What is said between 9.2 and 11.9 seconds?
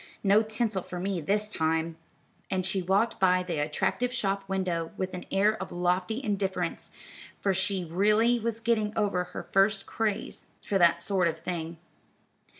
her first craze for that sort of thing.